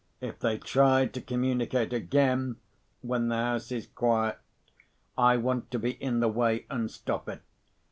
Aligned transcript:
If 0.19 0.39
they 0.39 0.57
try 0.57 1.05
to 1.05 1.21
communicate 1.21 1.93
again, 1.93 2.55
when 3.03 3.27
the 3.27 3.35
house 3.35 3.71
is 3.71 3.85
quiet, 3.85 4.39
I 5.15 5.37
want 5.37 5.69
to 5.69 5.77
be 5.77 5.91
in 5.91 6.21
the 6.21 6.27
way, 6.27 6.65
and 6.71 6.89
stop 6.89 7.29
it. 7.29 7.43